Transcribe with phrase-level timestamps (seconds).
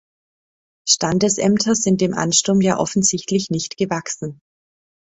[0.89, 4.41] Standesämter sind dem Ansturm ja offensichtlich nicht gewachsen.